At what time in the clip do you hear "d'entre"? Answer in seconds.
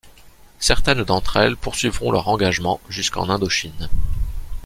1.03-1.37